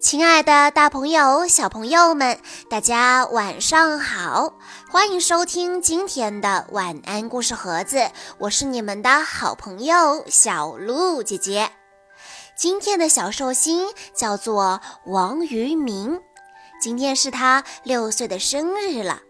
[0.00, 4.54] 亲爱的，大朋友、小朋友们，大家晚上好！
[4.90, 11.70] 欢迎收听今天的晚安故事盒子，我是你们的好朋友小鹿姐姐。
[12.56, 16.22] 今天的小寿星叫做王于明，
[16.80, 19.20] 今天是他六岁的生日了。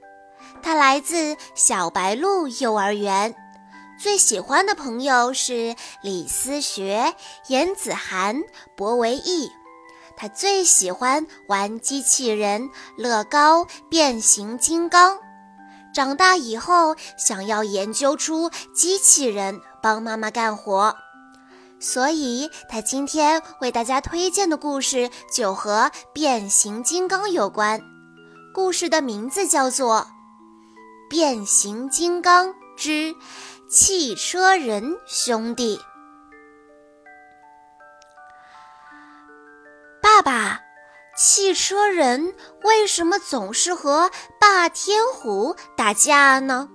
[0.62, 3.34] 他来自小白鹿幼儿园，
[4.00, 7.16] 最喜欢的朋友是李思学、
[7.48, 8.40] 严子涵、
[8.76, 9.50] 博维义。
[10.20, 15.16] 他最喜欢玩机器人、乐高、变形金刚。
[15.94, 20.94] 长大以后，想要研究出机器人帮妈妈干活，
[21.78, 27.80] 所以他今天为大家推荐的故事就和变形金刚有关。
[28.52, 30.06] 故事的名字叫做
[31.08, 33.14] 《变形金刚之
[33.70, 35.78] 汽车人兄弟》。
[40.30, 40.60] 爸，
[41.16, 46.68] 汽车人为什么总是和霸天虎打架呢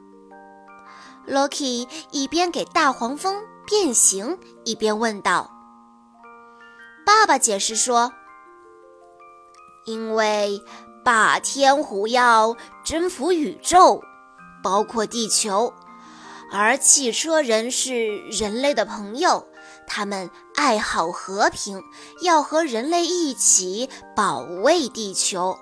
[1.25, 5.50] ？Loki 一边给大黄蜂变形，一边问道。
[7.06, 8.11] 爸爸解释说
[9.88, 10.61] ：“因为
[11.06, 14.02] 霸天虎要征服宇宙，
[14.61, 15.73] 包括地球，
[16.52, 19.48] 而汽车人是人类的朋友。”
[19.88, 21.81] 他们爱好和平，
[22.22, 25.58] 要和人类一起保卫地球。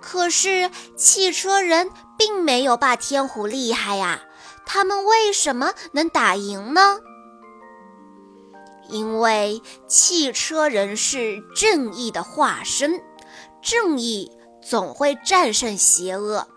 [0.00, 4.20] 可是汽车人并没有霸天虎厉害呀，
[4.66, 6.98] 他们为什么能打赢呢？
[8.88, 13.00] 因为汽车人是正义的化身，
[13.62, 16.48] 正义总会战胜邪恶。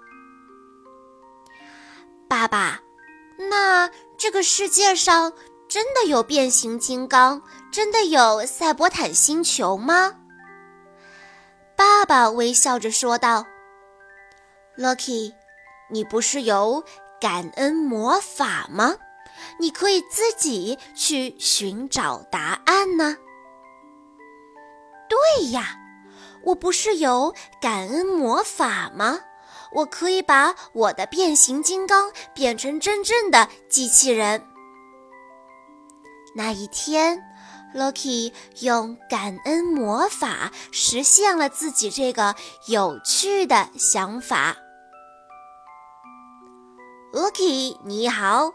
[2.28, 2.82] 爸爸，
[3.38, 5.32] 那这个世界上？
[5.76, 7.42] 真的有变形金刚？
[7.70, 10.14] 真的有赛博坦星球吗？
[11.76, 13.46] 爸爸微笑着说道
[14.78, 15.34] ：“Lucky，
[15.90, 16.82] 你不是有
[17.20, 18.96] 感恩魔法吗？
[19.60, 23.18] 你可以自己去寻找答案呢。”
[25.10, 25.76] 对呀，
[26.46, 29.20] 我不是有感恩魔法吗？
[29.74, 34.42] 我可以把我的变形金刚变成真正的机器人。
[36.38, 37.24] 那一天
[37.74, 42.36] ，Loki 用感恩魔法实现了自己这个
[42.66, 44.58] 有趣的想法。
[47.14, 48.52] Loki，你好！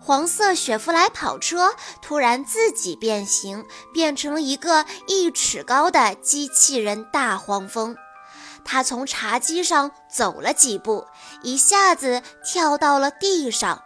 [0.00, 7.94] 黄色雪佛兰跑车突然自己变形，变成了一个一尺高的机器人大黄蜂。
[8.64, 11.06] 它从茶几上走了几步，
[11.42, 13.82] 一下子跳到了地上。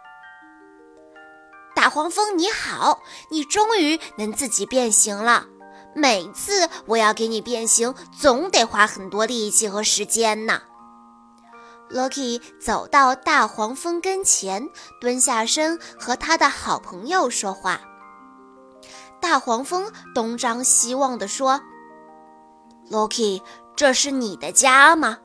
[1.85, 5.45] 大黄蜂你好，你终于能自己变形了。
[5.93, 10.63] 每次我要给你变形，总得花很多力气和时间呢。
[11.91, 14.67] Loki 走到大黄蜂跟前，
[14.99, 17.79] 蹲下身和他的好朋友说话。
[19.21, 21.61] 大黄蜂东张西望地说
[22.89, 23.43] ：“Loki，
[23.75, 25.19] 这是你的家吗？”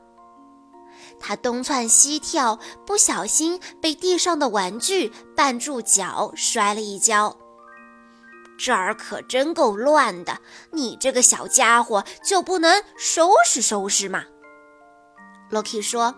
[1.21, 7.37] 他东窜西跳，不小心被地上的玩具绊住脚，摔了一跤。
[8.57, 10.39] 这儿可真够乱的，
[10.71, 14.25] 你这个小家伙就不能收拾收拾吗
[15.49, 16.15] ？Loki 说：“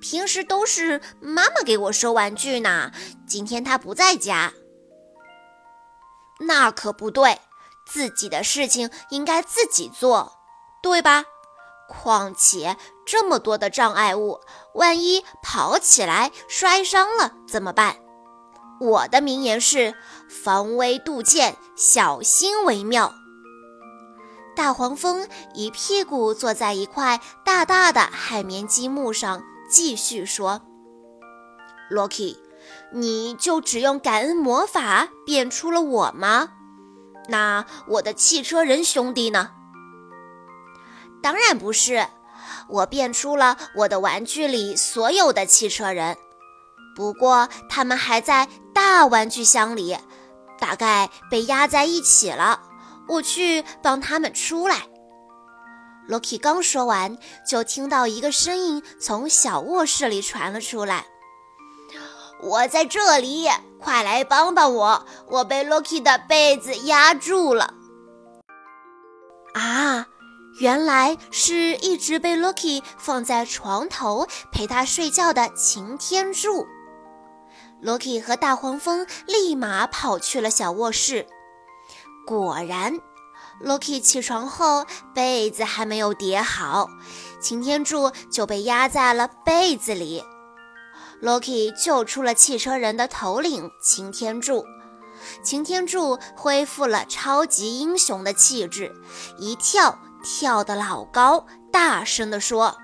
[0.00, 2.92] 平时都是妈妈给我收玩具呢，
[3.26, 4.52] 今天她不在家。”
[6.40, 7.40] 那可不对，
[7.86, 10.32] 自己的事情应该自己做，
[10.82, 11.24] 对吧？
[11.88, 14.40] 况且这么多的障碍物，
[14.74, 17.96] 万一跑起来摔伤了怎么办？
[18.80, 19.94] 我的名言是：
[20.28, 23.12] 防微杜渐，小心为妙。
[24.56, 30.60] 大黄蜂一屁股坐在一块大大的海绵积木上，继续说
[31.90, 32.36] ：“Loki，
[32.92, 36.50] 你就只用感恩魔法变出了我吗？
[37.28, 39.52] 那我的汽车人兄弟呢？”
[41.22, 42.06] 当然不是，
[42.68, 46.16] 我变出了我的玩具里所有的汽车人，
[46.96, 49.96] 不过他们还在大玩具箱里，
[50.58, 52.60] 大概被压在一起了。
[53.08, 54.76] 我去帮他们出来。
[56.08, 57.16] Loki 刚说完，
[57.46, 61.06] 就听到一个声音从小卧室里传了出来
[62.42, 63.48] ：“我在这里，
[63.80, 65.06] 快来帮帮我！
[65.28, 67.74] 我被 Loki 的被子压住了。”
[69.54, 70.06] 啊！
[70.60, 76.66] 原来是一直被 Loki 放在床头陪他睡觉的擎天柱。
[77.82, 81.26] Loki 和大黄蜂立马跑去了小卧室。
[82.26, 83.00] 果然
[83.64, 86.88] Loki 起床后，被子还没有叠好，
[87.40, 90.22] 擎天柱就被压在了被子里。
[91.20, 94.64] Loki 救出了汽车人的头领擎天柱，
[95.42, 98.94] 擎天柱恢复了超级英雄的气质，
[99.38, 102.76] 一跳跳得老高，大声地说：“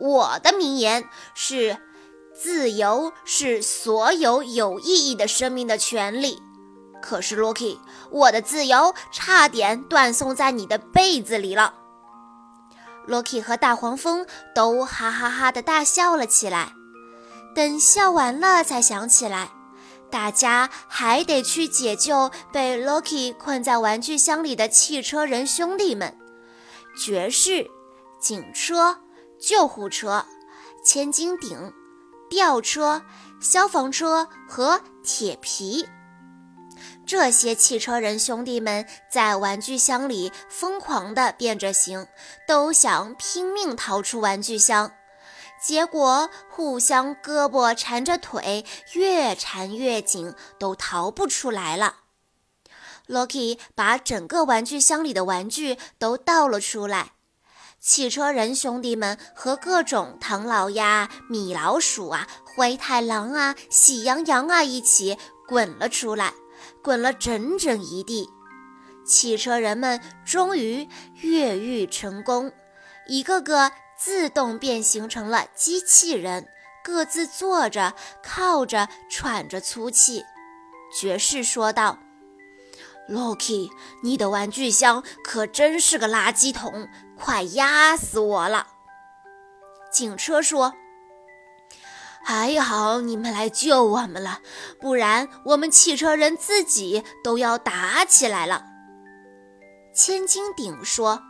[0.00, 1.78] 我的名言是，
[2.34, 6.42] 自由是所有有意义的生命的权利。”
[7.02, 7.78] 可是，Loki，
[8.10, 11.74] 我的自由差点断送在你的被子里了。
[13.08, 14.24] Loki 和大黄蜂
[14.54, 16.72] 都哈哈哈的大笑了起来。
[17.54, 19.50] 等笑完了，才想起来，
[20.12, 26.14] 大家还得去解救被 Loki 困在玩具箱里的汽车人兄弟们：
[26.94, 27.70] 爵士、
[28.20, 28.98] 警车、
[29.40, 30.26] 救护车、
[30.84, 31.72] 千斤顶、
[32.28, 33.02] 吊车、
[33.40, 35.88] 消防车和铁皮。
[37.06, 42.06] 这些汽车人兄弟们在玩具箱里疯狂地变着形，
[42.46, 44.92] 都想拼命逃出玩具箱，
[45.64, 48.64] 结果互相胳膊缠着腿，
[48.94, 51.96] 越缠越紧，都逃不出来了。
[53.06, 57.12] Loki 把整个玩具箱里的玩具都倒了出来，
[57.78, 65.16] 汽车人兄弟们和各种唐老鸭、米老鼠啊、灰太狼啊、喜羊羊啊一起
[65.46, 66.34] 滚了出来。
[66.80, 68.28] 滚了整整一地，
[69.04, 70.88] 汽车人们终于
[71.20, 72.52] 越狱成功，
[73.06, 73.70] 一个个
[74.04, 76.48] 自动变形成了机器人，
[76.82, 80.24] 各自坐着、靠着、喘着粗气。
[80.92, 82.00] 爵士说道
[83.08, 83.70] ：“Loki，
[84.02, 88.66] 你的玩具箱可真是个垃圾桶，快压死我了。”
[89.92, 90.74] 警车说。
[92.24, 94.40] 还好你们来救我们了，
[94.80, 98.64] 不然我们汽车人自己都要打起来了。
[99.92, 101.20] 千斤顶说：“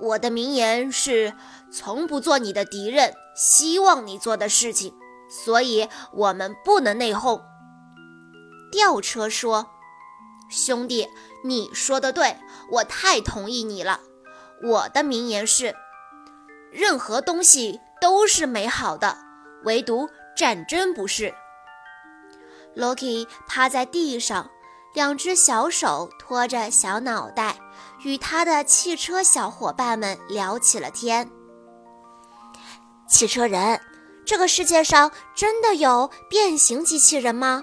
[0.00, 1.34] 我的名言是
[1.72, 4.94] 从不做你的敌人，希望你做的事情，
[5.28, 7.42] 所以我们不能内讧。”
[8.72, 9.66] 吊车说
[10.50, 11.08] ：“兄弟，
[11.44, 12.36] 你说的对，
[12.72, 14.00] 我太同意你了。
[14.62, 15.74] 我的名言是：
[16.72, 19.18] 任何东西都是美好的。”
[19.64, 21.34] 唯独战争不是。
[22.76, 24.50] Loki 趴在地上，
[24.96, 27.58] 两只小手托着小脑袋，
[28.02, 31.30] 与他的汽车小伙伴们聊起了天。
[33.06, 33.78] 汽车人，
[34.24, 37.62] 这个世界上真的有变形机器人吗？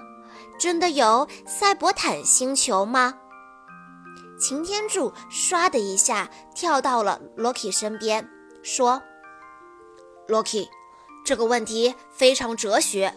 [0.60, 3.14] 真的有赛博坦星球吗？
[4.38, 8.30] 擎天柱唰的一下跳到了 Loki 身边，
[8.62, 9.02] 说
[10.28, 10.68] ：“Loki。”
[11.26, 13.12] 这个问题非常哲学，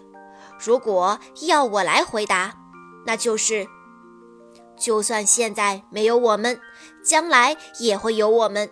[0.60, 2.56] 如果要我来回答，
[3.06, 3.68] 那就是：
[4.78, 6.60] 就算现在没有我们，
[7.04, 8.68] 将来也会有我们；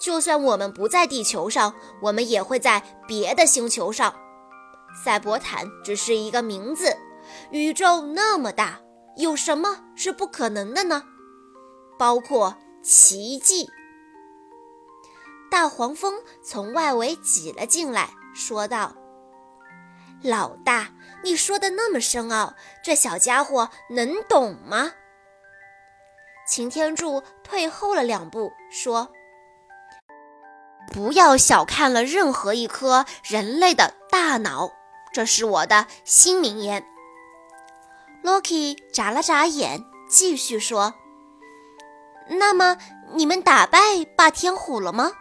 [0.00, 4.14] 就算我们不在地球上，我们也会在别的星球上。
[5.04, 6.96] 赛博坦只是一个名字，
[7.50, 8.80] 宇宙那么大，
[9.16, 11.02] 有什么是不可能的呢？
[11.98, 13.68] 包括奇迹。
[15.50, 18.10] 大黄蜂从外围挤了进来。
[18.34, 18.96] 说道
[20.20, 20.92] ：“老大，
[21.22, 24.90] 你说的那么深奥，这小家伙能懂吗？”
[26.46, 29.10] 擎天柱退后了两步，说
[30.92, 34.70] ：“不要小看了任何一颗人类的大脑，
[35.12, 36.86] 这是我的新名言。
[38.22, 40.94] ”Loki 眨了眨眼，继续说
[42.28, 42.76] ：“那么
[43.12, 43.78] 你们打败
[44.16, 45.12] 霸天虎了吗？”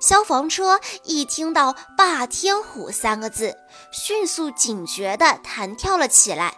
[0.00, 3.56] 消防车一听到“霸天虎”三个字，
[3.90, 6.54] 迅速警觉地弹跳了起来。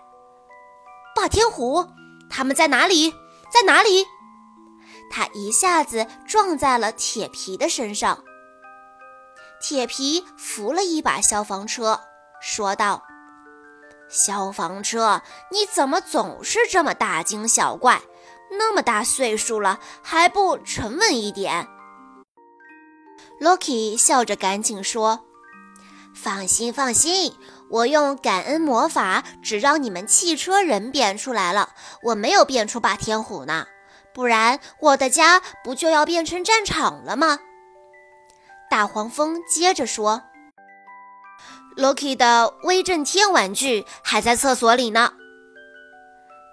[1.17, 1.87] 霸天虎，
[2.31, 3.11] 他们在哪里？
[3.53, 4.07] 在哪里？
[5.11, 8.23] 他一下子撞在了铁皮的身上。
[9.61, 12.01] 铁皮扶了一把消防车，
[12.41, 13.03] 说道
[14.09, 15.21] ：“消防车，
[15.51, 18.01] 你怎么总是这么大惊小怪？
[18.53, 21.69] 那么大岁数了，还不沉稳一点？”
[23.41, 25.27] Loki 笑着赶紧说
[26.15, 27.35] ：“放心，放心，
[27.71, 31.71] 我用感恩魔法只让你们汽车人变出来了，
[32.03, 33.67] 我没有变出霸天虎呢，
[34.13, 37.39] 不然我的家不就要变成战场了吗？”
[38.69, 40.23] 大黄蜂接着说
[41.77, 45.13] ：“Loki 的威震天玩具还在厕所里呢。”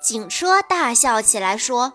[0.02, 1.94] 警车大笑起来说。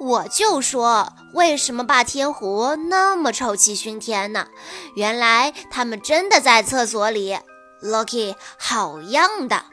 [0.00, 4.46] 我就说，为什么霸天虎那么臭气熏天呢？
[4.94, 7.36] 原来他们真的在厕所里。
[7.82, 9.64] Loki，好样的！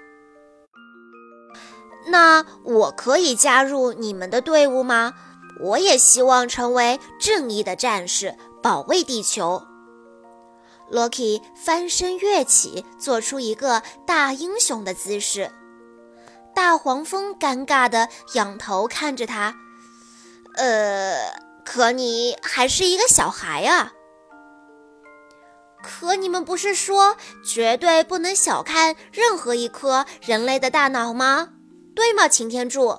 [2.08, 5.14] 那我可以加入你们的队伍吗？
[5.62, 9.64] 我也希望成为正义的战士，保卫地球。
[10.92, 15.52] Loki 翻身跃起，做出一个大英雄的姿势。
[16.54, 19.56] 大黄蜂尴尬地仰头看着他，
[20.56, 23.94] 呃，可你还是一个小孩啊。
[25.86, 27.16] 可你们不是说
[27.46, 31.50] 绝对不能小看任何一颗人类的大脑吗？
[31.96, 32.98] 对吗，擎天柱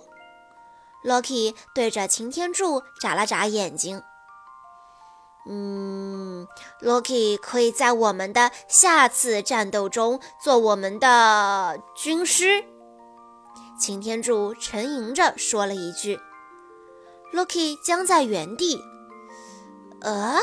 [1.05, 4.01] ？Loki 对着擎天柱眨了眨眼睛。
[5.49, 6.47] 嗯
[6.81, 12.65] ，Loki 可以在我们的下次战斗中做我们的军师。
[13.81, 16.21] 擎天柱沉吟着说了一句
[17.35, 18.81] ：“Loki 僵在原地。”
[20.03, 20.39] 呃。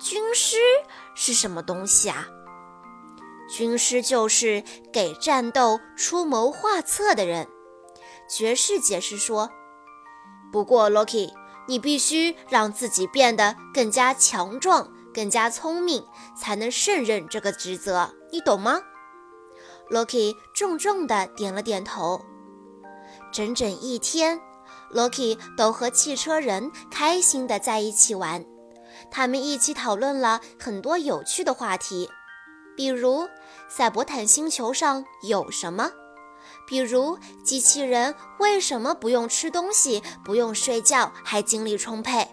[0.00, 0.56] 军师
[1.20, 2.28] 是什么东西啊？
[3.50, 7.48] 军师就是给战斗出谋划策的人。
[8.30, 9.50] 爵士解释说
[10.52, 11.32] ：“不过，Loki，
[11.66, 16.06] 你必须让自己变得更加强壮、更加聪明，
[16.36, 18.14] 才能胜任这个职责。
[18.30, 18.80] 你懂吗
[19.90, 22.20] ？”Loki 重重地点了点头。
[23.32, 24.40] 整整一天
[24.94, 28.44] ，Loki 都和汽车人开心地在一起玩。
[29.10, 32.10] 他们一起讨论了很多有趣的话题，
[32.76, 33.28] 比如
[33.68, 35.90] 赛博坦星球上有什么，
[36.66, 42.28] 比如机器人为什么不用吃东西、不用睡觉还精力充沛。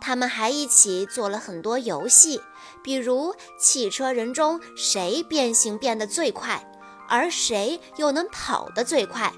[0.00, 2.40] 他们还一起做了很多游戏，
[2.82, 6.68] 比如汽车人中谁变形变得最快，
[7.08, 9.32] 而谁又能跑得最快。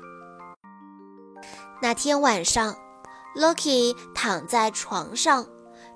[1.83, 2.75] 那天晚上
[3.37, 5.47] ，Loki 躺在床上。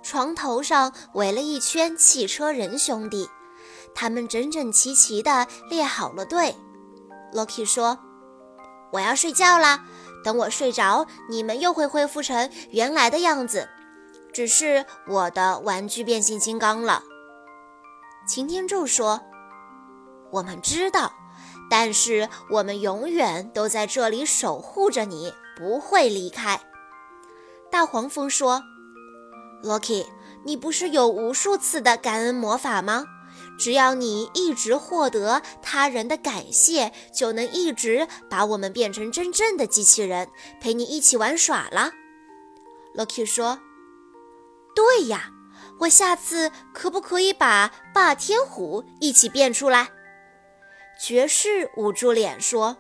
[0.03, 3.29] 床头上围了一圈汽车人兄弟，
[3.95, 6.57] 他们整整齐齐地列好了队。
[7.35, 7.99] Loki 说
[8.93, 9.85] ：“我要睡觉啦，
[10.25, 13.69] 等我睡着，你们又会恢复成原来的样子，
[14.33, 17.03] 只是我的玩具变形金刚了。”
[18.27, 19.21] 擎天柱说
[20.33, 21.13] ：“我们知道，
[21.69, 26.59] 但是我们永远都在这里守护着你，不会离开。”
[27.71, 28.63] 大黄蜂说。
[29.63, 30.07] Loki，
[30.45, 33.05] 你不是有无数次的感恩魔法吗？
[33.59, 40.29] 只要你一直获得他人的感谢，就能一直把我们变成真正的机器人，
[40.61, 41.91] 陪你一起玩耍了。
[42.95, 43.59] Loki 说
[44.77, 45.31] ：“对呀，
[45.81, 49.89] 我下次可不可以把霸天虎一起变出来？”
[51.03, 52.77] 爵士捂住脸说。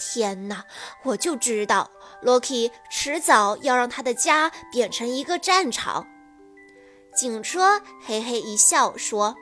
[0.00, 0.64] 天哪！
[1.02, 1.90] 我就知道
[2.22, 6.06] ，Loki 迟早要让他的家变成一个战场。
[7.14, 9.36] 警车嘿嘿一笑说：“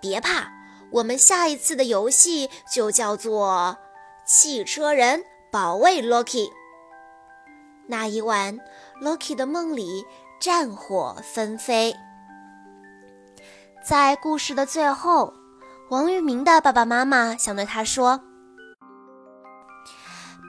[0.00, 0.50] 别怕，
[0.92, 3.76] 我们下一次的游戏就叫做
[4.24, 6.50] 汽车人保卫 Loki。”
[7.86, 8.58] 那一晚
[9.02, 10.06] ，Loki 的梦里
[10.40, 11.94] 战火纷飞。
[13.84, 15.34] 在故事的最后，
[15.90, 18.22] 王玉明的爸爸妈妈想对他说。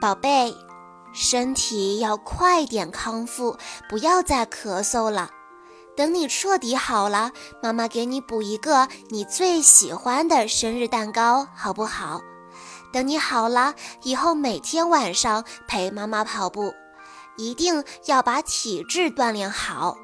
[0.02, 0.52] 宝贝，
[1.12, 3.56] 身体要快点康复，
[3.88, 5.30] 不要再咳嗽了。
[5.96, 7.30] 等你彻底好了，
[7.62, 12.20] 妈妈给你补一个你最喜欢的生日蛋糕，好不好？
[12.92, 16.74] 等你好了以后，每天晚上陪妈妈跑步，
[17.36, 19.96] 一定要把体质锻炼好。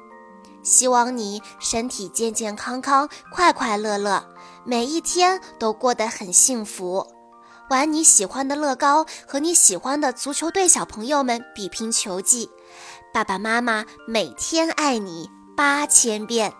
[0.63, 4.25] 希望你身体健健康康，快快乐乐，
[4.63, 7.05] 每一天都过得很幸福。
[7.69, 12.49] 玩你喜欢的乐高，和你喜欢的足球队小朋友们比拼球技。
[13.13, 16.51] 爸爸妈妈每天爱你八千遍。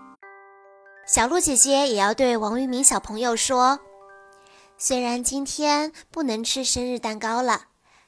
[1.08, 3.80] 小鹿姐姐也要对王玉明小朋友说：
[4.78, 7.63] 虽然今天不能吃生日蛋糕了，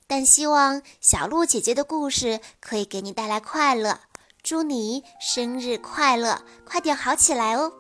[0.06, 4.00] 但希望小鹿姐姐的故事可以给你带来快乐。
[4.44, 7.74] 祝你生日快乐，快点好起来哦！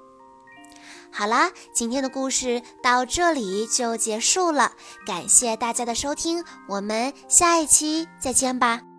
[1.12, 4.72] 好啦，今天的故事到这里就结束了，
[5.06, 8.91] 感谢大家的收听，我们下一期再见吧。